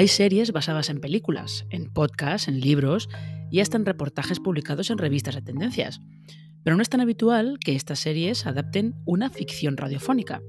Hay 0.00 0.08
series 0.08 0.52
basadas 0.52 0.88
en 0.88 0.98
películas, 0.98 1.66
en 1.68 1.92
podcasts, 1.92 2.48
en 2.48 2.58
libros 2.58 3.10
y 3.50 3.60
hasta 3.60 3.76
en 3.76 3.84
reportajes 3.84 4.40
publicados 4.40 4.88
en 4.88 4.96
revistas 4.96 5.34
de 5.34 5.42
tendencias. 5.42 6.00
Pero 6.64 6.74
no 6.74 6.80
es 6.80 6.88
tan 6.88 7.02
habitual 7.02 7.58
que 7.62 7.76
estas 7.76 7.98
series 7.98 8.46
adapten 8.46 8.94
una 9.04 9.28
ficción 9.28 9.76
radiofónica. 9.76 10.40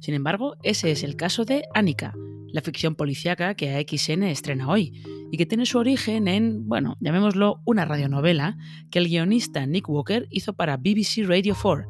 Sin 0.00 0.14
embargo, 0.14 0.56
ese 0.62 0.92
es 0.92 1.02
el 1.04 1.16
caso 1.16 1.44
de 1.44 1.64
Annika, 1.74 2.14
la 2.54 2.62
ficción 2.62 2.94
policíaca 2.94 3.54
que 3.54 3.74
AXN 3.74 4.22
estrena 4.22 4.70
hoy 4.70 4.94
y 5.30 5.36
que 5.36 5.44
tiene 5.44 5.66
su 5.66 5.76
origen 5.76 6.26
en, 6.26 6.66
bueno, 6.66 6.96
llamémoslo 7.00 7.60
una 7.66 7.84
radionovela 7.84 8.56
que 8.90 8.98
el 8.98 9.08
guionista 9.08 9.66
Nick 9.66 9.90
Walker 9.90 10.26
hizo 10.30 10.54
para 10.54 10.78
BBC 10.78 11.26
Radio 11.26 11.54
4 11.62 11.84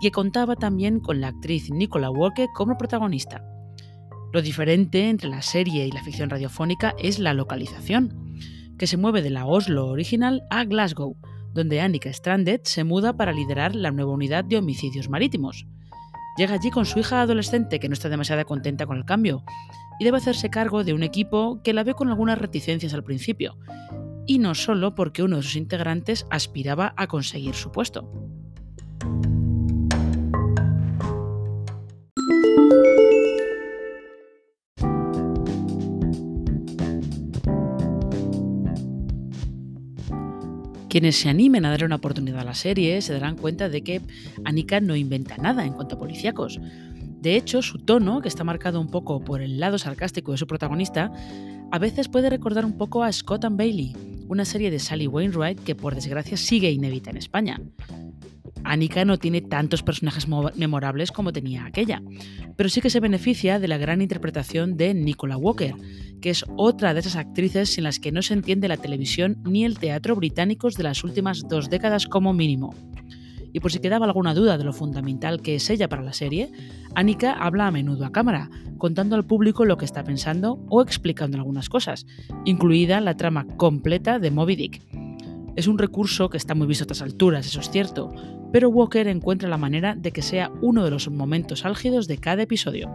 y 0.00 0.06
que 0.06 0.10
contaba 0.10 0.56
también 0.56 0.98
con 0.98 1.20
la 1.20 1.28
actriz 1.28 1.70
Nicola 1.70 2.08
Walker 2.08 2.48
como 2.54 2.78
protagonista. 2.78 3.44
Lo 4.32 4.40
diferente 4.40 5.10
entre 5.10 5.28
la 5.28 5.42
serie 5.42 5.86
y 5.86 5.90
la 5.90 6.02
ficción 6.02 6.30
radiofónica 6.30 6.94
es 6.98 7.18
la 7.18 7.34
localización, 7.34 8.38
que 8.78 8.86
se 8.86 8.96
mueve 8.96 9.20
de 9.20 9.28
la 9.28 9.44
Oslo 9.44 9.88
original 9.88 10.42
a 10.48 10.64
Glasgow, 10.64 11.18
donde 11.52 11.82
Annika 11.82 12.10
Stranded 12.10 12.62
se 12.64 12.82
muda 12.82 13.14
para 13.14 13.32
liderar 13.32 13.74
la 13.74 13.90
nueva 13.90 14.12
unidad 14.12 14.42
de 14.44 14.56
homicidios 14.56 15.10
marítimos. 15.10 15.66
Llega 16.38 16.54
allí 16.54 16.70
con 16.70 16.86
su 16.86 16.98
hija 16.98 17.20
adolescente 17.20 17.78
que 17.78 17.90
no 17.90 17.92
está 17.92 18.08
demasiado 18.08 18.42
contenta 18.46 18.86
con 18.86 18.96
el 18.96 19.04
cambio 19.04 19.44
y 20.00 20.04
debe 20.04 20.16
hacerse 20.16 20.48
cargo 20.48 20.82
de 20.82 20.94
un 20.94 21.02
equipo 21.02 21.60
que 21.62 21.74
la 21.74 21.84
ve 21.84 21.92
con 21.92 22.08
algunas 22.08 22.38
reticencias 22.38 22.94
al 22.94 23.04
principio, 23.04 23.58
y 24.26 24.38
no 24.38 24.54
solo 24.54 24.94
porque 24.94 25.22
uno 25.22 25.36
de 25.36 25.42
sus 25.42 25.56
integrantes 25.56 26.24
aspiraba 26.30 26.94
a 26.96 27.06
conseguir 27.06 27.54
su 27.54 27.70
puesto. 27.70 28.10
Quienes 40.92 41.16
se 41.16 41.30
animen 41.30 41.64
a 41.64 41.70
darle 41.70 41.86
una 41.86 41.96
oportunidad 41.96 42.40
a 42.40 42.44
la 42.44 42.54
serie 42.54 43.00
se 43.00 43.14
darán 43.14 43.38
cuenta 43.38 43.70
de 43.70 43.80
que 43.80 44.02
Annika 44.44 44.78
no 44.78 44.94
inventa 44.94 45.38
nada 45.38 45.64
en 45.64 45.72
cuanto 45.72 45.94
a 45.94 45.98
policíacos. 45.98 46.60
De 47.22 47.34
hecho, 47.34 47.62
su 47.62 47.78
tono, 47.78 48.20
que 48.20 48.28
está 48.28 48.44
marcado 48.44 48.78
un 48.78 48.90
poco 48.90 49.24
por 49.24 49.40
el 49.40 49.58
lado 49.58 49.78
sarcástico 49.78 50.32
de 50.32 50.36
su 50.36 50.46
protagonista, 50.46 51.10
a 51.70 51.78
veces 51.78 52.08
puede 52.08 52.28
recordar 52.28 52.66
un 52.66 52.76
poco 52.76 53.04
a 53.04 53.10
Scott 53.10 53.46
and 53.46 53.56
Bailey, 53.56 53.96
una 54.28 54.44
serie 54.44 54.70
de 54.70 54.78
Sally 54.78 55.06
Wainwright 55.06 55.60
que 55.60 55.74
por 55.74 55.94
desgracia 55.94 56.36
sigue 56.36 56.70
inédita 56.70 57.08
en 57.08 57.16
España. 57.16 57.58
Annika 58.64 59.04
no 59.04 59.18
tiene 59.18 59.40
tantos 59.40 59.82
personajes 59.82 60.26
memorables 60.28 61.12
como 61.12 61.32
tenía 61.32 61.64
aquella, 61.64 62.02
pero 62.56 62.68
sí 62.68 62.80
que 62.80 62.90
se 62.90 63.00
beneficia 63.00 63.58
de 63.58 63.68
la 63.68 63.78
gran 63.78 64.02
interpretación 64.02 64.76
de 64.76 64.94
Nicola 64.94 65.36
Walker, 65.36 65.74
que 66.20 66.30
es 66.30 66.44
otra 66.56 66.94
de 66.94 67.00
esas 67.00 67.16
actrices 67.16 67.74
sin 67.74 67.84
las 67.84 67.98
que 67.98 68.12
no 68.12 68.22
se 68.22 68.34
entiende 68.34 68.68
la 68.68 68.76
televisión 68.76 69.38
ni 69.44 69.64
el 69.64 69.78
teatro 69.78 70.16
británicos 70.16 70.74
de 70.74 70.84
las 70.84 71.04
últimas 71.04 71.42
dos 71.48 71.68
décadas 71.68 72.06
como 72.06 72.32
mínimo. 72.32 72.74
Y 73.52 73.60
por 73.60 73.70
si 73.70 73.80
quedaba 73.80 74.06
alguna 74.06 74.34
duda 74.34 74.56
de 74.56 74.64
lo 74.64 74.72
fundamental 74.72 75.42
que 75.42 75.56
es 75.56 75.68
ella 75.68 75.88
para 75.88 76.02
la 76.02 76.14
serie, 76.14 76.50
Annika 76.94 77.32
habla 77.32 77.66
a 77.66 77.70
menudo 77.70 78.06
a 78.06 78.12
cámara, 78.12 78.48
contando 78.78 79.14
al 79.14 79.26
público 79.26 79.64
lo 79.64 79.76
que 79.76 79.84
está 79.84 80.04
pensando 80.04 80.64
o 80.70 80.80
explicando 80.82 81.36
algunas 81.36 81.68
cosas, 81.68 82.06
incluida 82.44 83.00
la 83.00 83.16
trama 83.16 83.46
completa 83.56 84.18
de 84.18 84.30
Moby 84.30 84.56
Dick. 84.56 85.01
Es 85.54 85.66
un 85.66 85.76
recurso 85.76 86.30
que 86.30 86.38
está 86.38 86.54
muy 86.54 86.66
visto 86.66 86.84
a 86.84 86.86
otras 86.86 87.02
alturas, 87.02 87.46
eso 87.46 87.60
es 87.60 87.68
cierto, 87.68 88.10
pero 88.52 88.70
Walker 88.70 89.06
encuentra 89.06 89.50
la 89.50 89.58
manera 89.58 89.94
de 89.94 90.10
que 90.10 90.22
sea 90.22 90.50
uno 90.62 90.82
de 90.82 90.90
los 90.90 91.10
momentos 91.10 91.66
álgidos 91.66 92.08
de 92.08 92.16
cada 92.16 92.42
episodio. 92.42 92.90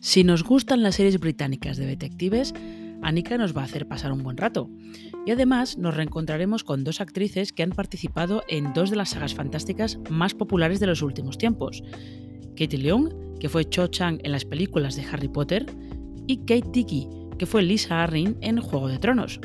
Si 0.00 0.22
nos 0.22 0.44
gustan 0.44 0.84
las 0.84 0.94
series 0.94 1.18
británicas 1.18 1.76
de 1.76 1.86
detectives, 1.86 2.54
Annika 3.04 3.36
nos 3.38 3.56
va 3.56 3.60
a 3.60 3.64
hacer 3.64 3.86
pasar 3.86 4.12
un 4.12 4.22
buen 4.22 4.36
rato. 4.36 4.70
Y 5.26 5.30
además 5.30 5.78
nos 5.78 5.94
reencontraremos 5.94 6.64
con 6.64 6.84
dos 6.84 7.00
actrices 7.00 7.52
que 7.52 7.62
han 7.62 7.70
participado 7.70 8.42
en 8.48 8.72
dos 8.72 8.90
de 8.90 8.96
las 8.96 9.10
sagas 9.10 9.34
fantásticas 9.34 9.98
más 10.10 10.34
populares 10.34 10.80
de 10.80 10.86
los 10.86 11.02
últimos 11.02 11.38
tiempos. 11.38 11.82
Katie 12.56 12.78
Leung, 12.78 13.38
que 13.38 13.48
fue 13.48 13.68
Cho 13.68 13.88
Chang 13.88 14.20
en 14.24 14.32
las 14.32 14.44
películas 14.44 14.96
de 14.96 15.04
Harry 15.04 15.28
Potter, 15.28 15.66
y 16.26 16.38
Kate 16.38 16.70
Dickey, 16.72 17.08
que 17.38 17.46
fue 17.46 17.62
Lisa 17.62 18.02
Arryn 18.02 18.38
en 18.40 18.60
Juego 18.60 18.88
de 18.88 18.98
Tronos. 18.98 19.40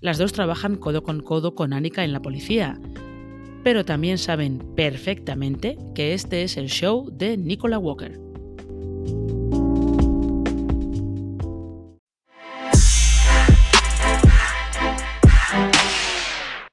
Las 0.00 0.18
dos 0.18 0.32
trabajan 0.32 0.76
codo 0.76 1.04
con 1.04 1.20
codo 1.20 1.54
con 1.54 1.72
Annika 1.72 2.02
en 2.02 2.12
la 2.12 2.22
policía, 2.22 2.80
pero 3.62 3.84
también 3.84 4.18
saben 4.18 4.58
perfectamente 4.74 5.78
que 5.94 6.14
este 6.14 6.42
es 6.42 6.56
el 6.56 6.68
show 6.68 7.08
de 7.12 7.36
Nicola 7.36 7.78
Walker. 7.78 8.31